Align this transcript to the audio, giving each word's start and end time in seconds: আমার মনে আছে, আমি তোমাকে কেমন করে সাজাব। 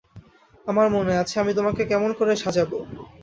আমার 0.67 0.87
মনে 0.89 1.13
আছে, 1.17 1.35
আমি 1.39 1.51
তোমাকে 1.53 1.81
কেমন 1.85 2.11
করে 2.13 2.33
সাজাব। 2.35 2.71